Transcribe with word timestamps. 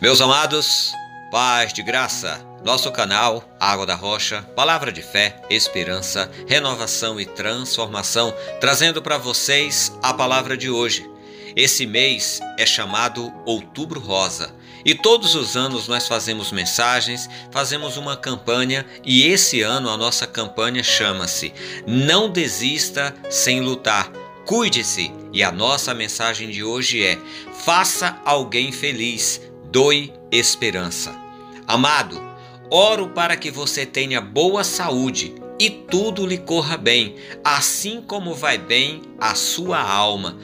Meus 0.00 0.20
amados, 0.20 0.92
paz 1.28 1.72
de 1.72 1.82
graça. 1.82 2.40
Nosso 2.64 2.92
canal 2.92 3.42
Água 3.58 3.84
da 3.84 3.96
Rocha, 3.96 4.42
palavra 4.54 4.92
de 4.92 5.02
fé, 5.02 5.42
esperança, 5.50 6.30
renovação 6.46 7.20
e 7.20 7.26
transformação, 7.26 8.32
trazendo 8.60 9.02
para 9.02 9.18
vocês 9.18 9.92
a 10.00 10.14
palavra 10.14 10.56
de 10.56 10.70
hoje. 10.70 11.04
Esse 11.56 11.84
mês 11.84 12.38
é 12.56 12.64
chamado 12.64 13.32
Outubro 13.44 13.98
Rosa. 13.98 14.54
E 14.84 14.94
todos 14.94 15.34
os 15.34 15.56
anos 15.56 15.88
nós 15.88 16.06
fazemos 16.06 16.52
mensagens, 16.52 17.28
fazemos 17.50 17.96
uma 17.96 18.16
campanha 18.16 18.86
e 19.04 19.26
esse 19.26 19.62
ano 19.62 19.90
a 19.90 19.96
nossa 19.96 20.28
campanha 20.28 20.84
chama-se 20.84 21.52
Não 21.84 22.30
desista 22.30 23.12
sem 23.28 23.60
lutar. 23.62 24.12
Cuide-se. 24.46 25.12
E 25.32 25.42
a 25.42 25.50
nossa 25.50 25.92
mensagem 25.92 26.48
de 26.50 26.62
hoje 26.62 27.04
é: 27.04 27.18
faça 27.52 28.16
alguém 28.24 28.70
feliz 28.70 29.40
doe 29.70 30.12
esperança. 30.32 31.14
Amado, 31.66 32.20
oro 32.70 33.10
para 33.10 33.36
que 33.36 33.50
você 33.50 33.84
tenha 33.84 34.20
boa 34.20 34.64
saúde 34.64 35.34
e 35.60 35.68
tudo 35.68 36.26
lhe 36.26 36.38
corra 36.38 36.76
bem, 36.76 37.16
assim 37.44 38.00
como 38.00 38.34
vai 38.34 38.56
bem 38.56 39.02
a 39.20 39.34
sua 39.34 39.80
alma. 39.80 40.38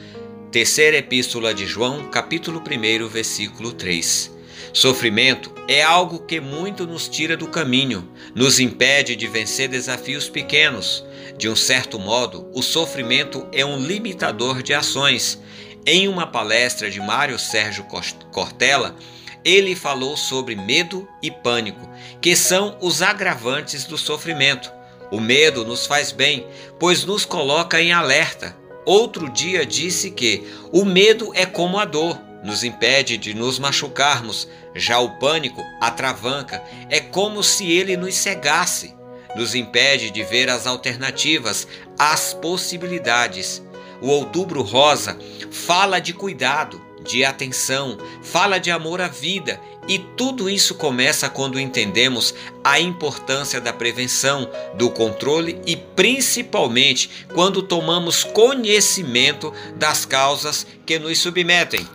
Terceira 0.51 0.97
Epístola 0.97 1.53
de 1.53 1.65
João, 1.65 2.09
capítulo 2.09 2.61
1, 2.61 3.07
versículo 3.07 3.71
3. 3.73 4.35
Sofrimento 4.71 5.53
é 5.67 5.81
algo 5.81 6.19
que 6.19 6.39
muito 6.39 6.85
nos 6.85 7.07
tira 7.07 7.35
do 7.35 7.47
caminho, 7.47 8.09
nos 8.35 8.59
impede 8.59 9.15
de 9.15 9.25
vencer 9.25 9.69
desafios 9.69 10.29
pequenos. 10.29 11.03
De 11.37 11.49
um 11.49 11.55
certo 11.55 11.97
modo, 11.97 12.49
o 12.53 12.61
sofrimento 12.61 13.47
é 13.51 13.65
um 13.65 13.79
limitador 13.79 14.61
de 14.61 14.73
ações. 14.73 15.41
Em 15.85 16.07
uma 16.07 16.27
palestra 16.27 16.89
de 16.89 16.99
Mário 16.99 17.39
Sérgio 17.39 17.85
Cortella, 18.31 18.95
ele 19.45 19.75
falou 19.75 20.17
sobre 20.17 20.55
medo 20.55 21.07
e 21.21 21.29
pânico, 21.29 21.87
que 22.19 22.35
são 22.35 22.75
os 22.81 23.03
agravantes 23.03 23.85
do 23.85 23.95
sofrimento. 23.95 24.71
O 25.11 25.21
medo 25.21 25.63
nos 25.63 25.85
faz 25.85 26.11
bem, 26.11 26.47
pois 26.79 27.05
nos 27.05 27.23
coloca 27.23 27.79
em 27.79 27.93
alerta. 27.93 28.57
Outro 28.83 29.29
dia 29.29 29.63
disse 29.63 30.09
que 30.09 30.43
o 30.71 30.83
medo 30.83 31.31
é 31.35 31.45
como 31.45 31.77
a 31.77 31.85
dor, 31.85 32.19
nos 32.43 32.63
impede 32.63 33.17
de 33.17 33.33
nos 33.33 33.59
machucarmos. 33.59 34.47
Já 34.73 34.99
o 34.99 35.17
pânico, 35.19 35.63
a 35.79 35.89
travanca, 35.91 36.61
é 36.89 36.99
como 36.99 37.43
se 37.43 37.71
ele 37.71 37.95
nos 37.95 38.15
cegasse, 38.15 38.95
nos 39.35 39.55
impede 39.55 40.11
de 40.11 40.23
ver 40.23 40.49
as 40.49 40.67
alternativas, 40.67 41.67
as 41.97 42.33
possibilidades. 42.33 43.63
O 44.01 44.09
Outubro 44.09 44.61
Rosa 44.61 45.17
fala 45.51 45.99
de 45.99 46.13
cuidado, 46.13 46.84
de 47.05 47.23
atenção, 47.23 47.97
fala 48.21 48.57
de 48.57 48.71
amor 48.71 48.99
à 48.99 49.07
vida 49.07 49.61
e 49.87 49.99
tudo 49.99 50.49
isso 50.49 50.75
começa 50.75 51.29
quando 51.29 51.59
entendemos 51.59 52.33
a 52.63 52.79
importância 52.79 53.61
da 53.61 53.71
prevenção, 53.71 54.49
do 54.73 54.89
controle 54.89 55.61
e 55.65 55.75
principalmente 55.75 57.25
quando 57.33 57.61
tomamos 57.61 58.23
conhecimento 58.23 59.53
das 59.75 60.05
causas 60.05 60.65
que 60.85 60.97
nos 60.97 61.19
submetem. 61.19 61.87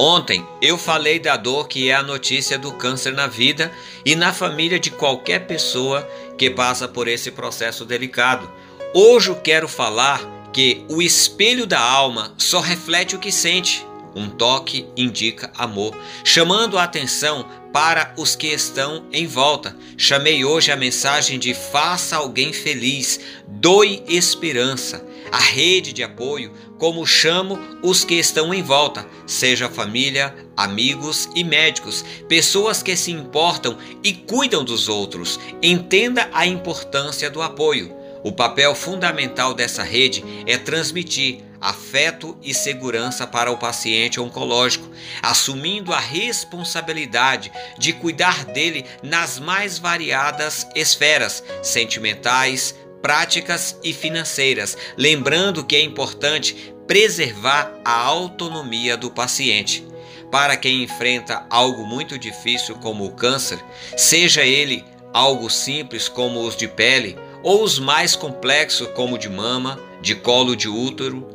Ontem 0.00 0.46
eu 0.62 0.78
falei 0.78 1.18
da 1.18 1.36
dor 1.36 1.66
que 1.66 1.88
é 1.90 1.94
a 1.94 2.02
notícia 2.04 2.56
do 2.56 2.72
câncer 2.72 3.12
na 3.12 3.26
vida 3.26 3.72
e 4.04 4.14
na 4.14 4.32
família 4.32 4.78
de 4.78 4.92
qualquer 4.92 5.46
pessoa 5.46 6.08
que 6.36 6.48
passa 6.48 6.86
por 6.86 7.08
esse 7.08 7.32
processo 7.32 7.84
delicado. 7.84 8.48
Hoje 8.94 9.30
eu 9.30 9.36
quero 9.36 9.66
falar 9.66 10.37
que 10.52 10.84
o 10.88 11.00
espelho 11.02 11.66
da 11.66 11.80
alma 11.80 12.34
só 12.38 12.60
reflete 12.60 13.14
o 13.14 13.18
que 13.18 13.30
sente. 13.32 13.86
Um 14.14 14.28
toque 14.28 14.86
indica 14.96 15.52
amor, 15.56 15.96
chamando 16.24 16.78
a 16.78 16.82
atenção 16.82 17.46
para 17.72 18.14
os 18.16 18.34
que 18.34 18.48
estão 18.48 19.04
em 19.12 19.26
volta. 19.26 19.76
Chamei 19.96 20.44
hoje 20.44 20.72
a 20.72 20.76
mensagem 20.76 21.38
de 21.38 21.54
faça 21.54 22.16
alguém 22.16 22.52
feliz, 22.52 23.20
doe 23.46 24.02
esperança. 24.08 25.06
A 25.30 25.38
rede 25.38 25.92
de 25.92 26.02
apoio, 26.02 26.52
como 26.78 27.06
chamo 27.06 27.58
os 27.82 28.02
que 28.02 28.14
estão 28.14 28.54
em 28.54 28.62
volta, 28.62 29.06
seja 29.26 29.68
família, 29.68 30.34
amigos 30.56 31.28
e 31.34 31.44
médicos, 31.44 32.02
pessoas 32.28 32.82
que 32.82 32.96
se 32.96 33.12
importam 33.12 33.76
e 34.02 34.14
cuidam 34.14 34.64
dos 34.64 34.88
outros. 34.88 35.38
Entenda 35.62 36.30
a 36.32 36.46
importância 36.46 37.30
do 37.30 37.42
apoio. 37.42 37.97
O 38.22 38.32
papel 38.32 38.74
fundamental 38.74 39.54
dessa 39.54 39.82
rede 39.82 40.24
é 40.46 40.58
transmitir 40.58 41.40
afeto 41.60 42.36
e 42.42 42.54
segurança 42.54 43.26
para 43.26 43.50
o 43.50 43.56
paciente 43.56 44.20
oncológico, 44.20 44.88
assumindo 45.22 45.92
a 45.92 45.98
responsabilidade 45.98 47.50
de 47.78 47.92
cuidar 47.92 48.44
dele 48.44 48.84
nas 49.02 49.38
mais 49.38 49.78
variadas 49.78 50.66
esferas 50.74 51.42
sentimentais, 51.62 52.74
práticas 53.02 53.76
e 53.82 53.92
financeiras, 53.92 54.76
lembrando 54.96 55.64
que 55.64 55.76
é 55.76 55.80
importante 55.80 56.74
preservar 56.86 57.72
a 57.84 57.92
autonomia 57.92 58.96
do 58.96 59.10
paciente. 59.10 59.86
Para 60.30 60.56
quem 60.56 60.82
enfrenta 60.82 61.46
algo 61.48 61.86
muito 61.86 62.18
difícil 62.18 62.76
como 62.76 63.06
o 63.06 63.12
câncer, 63.12 63.58
seja 63.96 64.42
ele 64.42 64.84
algo 65.12 65.48
simples 65.48 66.08
como 66.08 66.46
os 66.46 66.56
de 66.56 66.68
pele, 66.68 67.18
ou 67.42 67.62
os 67.62 67.78
mais 67.78 68.16
complexos, 68.16 68.88
como 68.94 69.18
de 69.18 69.28
mama, 69.28 69.80
de 70.00 70.14
colo 70.14 70.56
de 70.56 70.68
útero, 70.68 71.26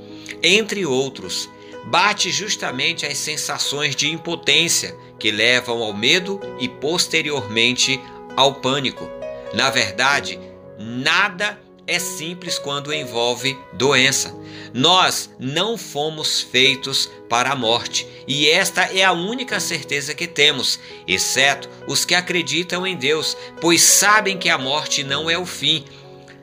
entre 0.42 0.86
outros, 0.86 1.50
bate 1.86 2.32
justamente 2.32 3.06
as 3.06 3.18
sensações 3.18 3.96
de 3.96 4.10
impotência 4.10 4.96
que 5.20 5.32
levam 5.32 5.82
ao 5.82 5.94
medo 5.94 6.40
e 6.60 6.68
posteriormente 6.68 8.00
ao 8.36 8.56
pânico. 8.56 9.10
Na 9.54 9.70
verdade, 9.70 10.40
nada 10.78 11.60
é 11.86 12.00
simples 12.00 12.58
quando 12.58 12.94
envolve 12.94 13.58
doença. 13.74 14.34
Nós 14.74 15.30
não 15.40 15.78
fomos 15.78 16.42
feitos 16.42 17.10
para 17.30 17.52
a 17.52 17.56
morte, 17.56 18.08
e 18.28 18.50
esta 18.50 18.84
é 18.84 19.04
a 19.04 19.12
única 19.12 19.60
certeza 19.60 20.14
que 20.14 20.28
temos, 20.28 20.80
exceto 21.08 21.70
os 21.88 22.06
que 22.06 22.16
acreditam 22.16 22.88
em 22.88 22.96
Deus, 22.96 23.36
pois 23.60 23.82
sabem 23.82 24.38
que 24.38 24.50
a 24.50 24.58
morte 24.58 25.04
não 25.04 25.30
é 25.30 25.38
o 25.38 25.46
fim. 25.46 25.86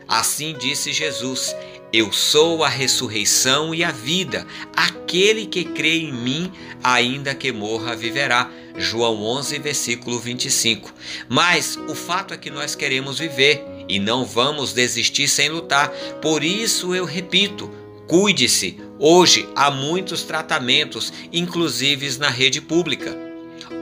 Assim 0.06 0.54
disse 0.58 0.92
Jesus: 0.92 1.54
Eu 1.92 2.12
sou 2.12 2.62
a 2.62 2.68
ressurreição 2.68 3.74
e 3.74 3.82
a 3.82 3.90
vida. 3.90 4.46
Aquele 4.76 5.44
que 5.44 5.64
crê 5.64 5.98
em 5.98 6.12
mim, 6.12 6.52
ainda 6.84 7.34
que 7.34 7.50
morra, 7.50 7.96
viverá. 7.96 8.48
João 8.76 9.24
11, 9.24 9.58
versículo 9.58 10.20
25. 10.20 10.94
Mas 11.28 11.76
o 11.88 11.94
fato 11.96 12.32
é 12.32 12.36
que 12.36 12.48
nós 12.48 12.76
queremos 12.76 13.18
viver 13.18 13.64
e 13.88 13.98
não 13.98 14.24
vamos 14.24 14.72
desistir 14.72 15.26
sem 15.26 15.48
lutar. 15.48 15.88
Por 16.22 16.44
isso 16.44 16.94
eu 16.94 17.04
repito: 17.04 17.68
cuide-se. 18.06 18.78
Hoje 18.96 19.48
há 19.56 19.68
muitos 19.68 20.22
tratamentos, 20.22 21.12
inclusive 21.32 22.18
na 22.18 22.28
rede 22.28 22.60
pública. 22.60 23.18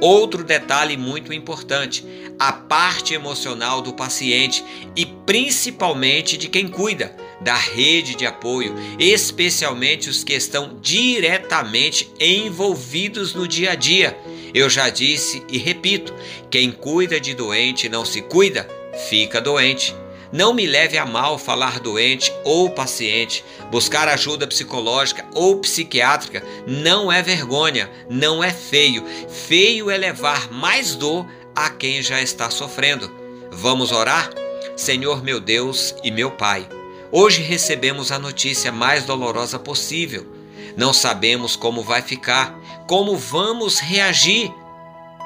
Outro 0.01 0.43
detalhe 0.43 0.97
muito 0.97 1.31
importante: 1.31 2.07
a 2.39 2.55
parte 2.55 3.13
emocional 3.13 3.83
do 3.83 3.93
paciente 3.93 4.65
e 4.97 5.05
principalmente 5.05 6.39
de 6.39 6.49
quem 6.49 6.69
cuida 6.69 7.28
da 7.41 7.55
rede 7.55 8.15
de 8.15 8.27
apoio, 8.27 8.75
especialmente 8.99 10.09
os 10.09 10.25
que 10.25 10.35
estão 10.35 10.79
diretamente 10.81 12.11
envolvidos 12.19 13.35
no 13.35 13.47
dia 13.47 13.73
a 13.73 13.75
dia. 13.75 14.19
Eu 14.55 14.69
já 14.69 14.89
disse 14.89 15.43
e 15.49 15.59
repito: 15.59 16.15
quem 16.51 16.71
cuida 16.71 17.21
de 17.21 17.35
doente 17.35 17.89
não 17.89 18.05
se 18.05 18.23
cuida, 18.23 18.69
fica 19.09 19.41
doente. 19.41 19.95
Não 20.31 20.53
me 20.53 20.67
leve 20.67 20.99
a 20.99 21.07
mal 21.07 21.39
falar 21.39 21.81
doente 21.81 22.31
ou 22.45 22.69
paciente. 22.69 23.43
Buscar 23.71 24.09
ajuda 24.09 24.47
psicológica 24.47 25.25
ou 25.35 25.59
psiquiátrica 25.59 26.43
não 26.67 27.11
é 27.11 27.23
vergonha, 27.23 27.91
não 28.11 28.45
é 28.45 28.51
feio. 28.51 29.03
Feio 29.29 29.91
é 29.91 29.97
levar 29.97 30.51
mais 30.53 30.95
dor 30.95 31.27
a 31.57 31.71
quem 31.71 32.03
já 32.03 32.21
está 32.21 32.51
sofrendo. 32.51 33.11
Vamos 33.51 33.91
orar? 33.91 34.31
Senhor 34.77 35.25
meu 35.25 35.41
Deus 35.41 35.95
e 36.05 36.11
meu 36.11 36.31
Pai, 36.31 36.69
hoje 37.11 37.43
recebemos 37.43 38.13
a 38.13 38.19
notícia 38.19 38.71
mais 38.73 39.05
dolorosa 39.05 39.59
possível. 39.59 40.27
Não 40.77 40.93
sabemos 40.93 41.57
como 41.57 41.83
vai 41.83 42.03
ficar, 42.03 42.59
como 42.87 43.17
vamos 43.17 43.79
reagir, 43.79 44.53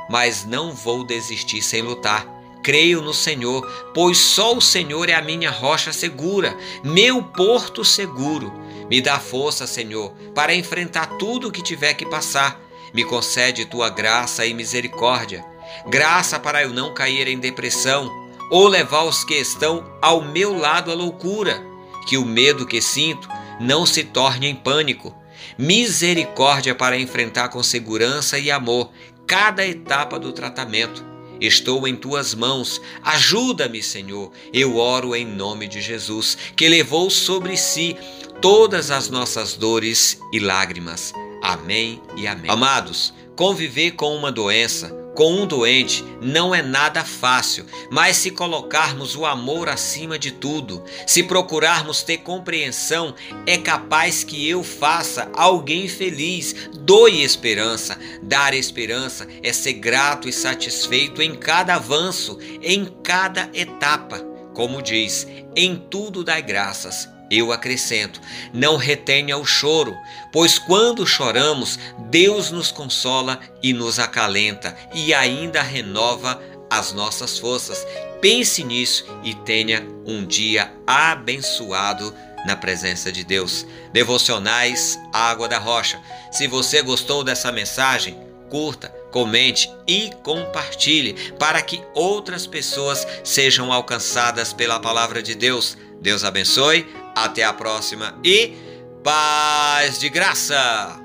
mas 0.08 0.44
não 0.44 0.72
vou 0.72 1.04
desistir 1.04 1.62
sem 1.62 1.82
lutar. 1.82 2.26
Creio 2.62 3.02
no 3.02 3.12
Senhor, 3.12 3.66
pois 3.92 4.18
só 4.18 4.56
o 4.56 4.60
Senhor 4.60 5.08
é 5.08 5.14
a 5.14 5.22
minha 5.22 5.50
rocha 5.50 5.92
segura, 5.92 6.56
meu 6.84 7.22
porto 7.22 7.84
seguro. 7.84 8.52
Me 8.88 9.00
dá 9.00 9.18
força, 9.18 9.66
Senhor, 9.66 10.12
para 10.34 10.54
enfrentar 10.54 11.06
tudo 11.18 11.48
o 11.48 11.52
que 11.52 11.62
tiver 11.62 11.94
que 11.94 12.06
passar. 12.06 12.60
Me 12.94 13.04
concede 13.04 13.64
tua 13.64 13.88
graça 13.88 14.46
e 14.46 14.54
misericórdia. 14.54 15.44
Graça 15.86 16.38
para 16.38 16.62
eu 16.62 16.70
não 16.70 16.92
cair 16.94 17.26
em 17.26 17.38
depressão 17.38 18.10
ou 18.50 18.68
levar 18.68 19.04
os 19.04 19.24
que 19.24 19.34
estão 19.34 19.82
ao 20.00 20.22
meu 20.22 20.56
lado 20.56 20.90
à 20.90 20.94
loucura. 20.94 21.71
Que 22.06 22.16
o 22.16 22.24
medo 22.24 22.66
que 22.66 22.80
sinto 22.80 23.28
não 23.60 23.86
se 23.86 24.04
torne 24.04 24.46
em 24.46 24.54
pânico. 24.54 25.14
misericórdia 25.58 26.74
para 26.74 26.98
enfrentar 26.98 27.48
com 27.48 27.62
segurança 27.62 28.38
e 28.38 28.50
amor 28.50 28.90
cada 29.26 29.66
etapa 29.66 30.18
do 30.18 30.32
tratamento. 30.32 31.04
Estou 31.40 31.88
em 31.88 31.96
tuas 31.96 32.34
mãos. 32.34 32.80
Ajuda-me, 33.02 33.82
Senhor. 33.82 34.30
Eu 34.52 34.76
oro 34.76 35.14
em 35.16 35.26
nome 35.26 35.66
de 35.66 35.80
Jesus, 35.80 36.38
que 36.54 36.68
levou 36.68 37.10
sobre 37.10 37.56
si 37.56 37.96
todas 38.40 38.90
as 38.90 39.08
nossas 39.08 39.54
dores 39.54 40.20
e 40.32 40.38
lágrimas. 40.38 41.12
Amém 41.42 42.00
e 42.16 42.26
amém. 42.26 42.50
Amados, 42.50 43.12
conviver 43.34 43.92
com 43.92 44.14
uma 44.14 44.30
doença 44.30 45.01
com 45.14 45.42
um 45.42 45.46
doente 45.46 46.04
não 46.20 46.54
é 46.54 46.62
nada 46.62 47.04
fácil, 47.04 47.66
mas 47.90 48.16
se 48.16 48.30
colocarmos 48.30 49.14
o 49.14 49.26
amor 49.26 49.68
acima 49.68 50.18
de 50.18 50.30
tudo, 50.30 50.82
se 51.06 51.22
procurarmos 51.22 52.02
ter 52.02 52.18
compreensão, 52.18 53.14
é 53.46 53.58
capaz 53.58 54.24
que 54.24 54.48
eu 54.48 54.62
faça 54.62 55.30
alguém 55.34 55.88
feliz, 55.88 56.54
doe 56.72 57.22
esperança. 57.22 57.98
Dar 58.22 58.54
esperança 58.54 59.26
é 59.42 59.52
ser 59.52 59.74
grato 59.74 60.28
e 60.28 60.32
satisfeito 60.32 61.20
em 61.20 61.34
cada 61.34 61.74
avanço, 61.74 62.38
em 62.62 62.86
cada 63.02 63.50
etapa. 63.52 64.18
Como 64.54 64.82
diz, 64.82 65.26
em 65.56 65.76
tudo 65.76 66.24
dai 66.24 66.42
graças 66.42 67.11
eu 67.32 67.50
acrescento: 67.50 68.20
não 68.52 68.76
retenha 68.76 69.38
o 69.38 69.44
choro, 69.44 69.96
pois 70.30 70.58
quando 70.58 71.06
choramos, 71.06 71.78
Deus 72.10 72.50
nos 72.50 72.70
consola 72.70 73.40
e 73.62 73.72
nos 73.72 73.98
acalenta 73.98 74.76
e 74.92 75.14
ainda 75.14 75.62
renova 75.62 76.40
as 76.70 76.92
nossas 76.92 77.38
forças. 77.38 77.86
Pense 78.20 78.62
nisso 78.62 79.04
e 79.24 79.34
tenha 79.34 79.84
um 80.06 80.24
dia 80.24 80.72
abençoado 80.86 82.14
na 82.46 82.54
presença 82.54 83.10
de 83.10 83.24
Deus. 83.24 83.66
Devocionais 83.92 84.98
Água 85.12 85.48
da 85.48 85.58
Rocha. 85.58 86.00
Se 86.30 86.46
você 86.46 86.82
gostou 86.82 87.24
dessa 87.24 87.50
mensagem, 87.50 88.18
curta, 88.50 89.01
comente 89.12 89.70
e 89.86 90.10
compartilhe 90.24 91.32
para 91.38 91.62
que 91.62 91.80
outras 91.94 92.46
pessoas 92.46 93.06
sejam 93.22 93.72
alcançadas 93.72 94.52
pela 94.52 94.80
palavra 94.80 95.22
de 95.22 95.36
Deus. 95.36 95.76
Deus 96.00 96.24
abençoe. 96.24 96.92
Até 97.14 97.44
a 97.44 97.52
próxima 97.52 98.18
e 98.24 98.54
paz 99.04 99.98
de 99.98 100.08
graça! 100.08 101.01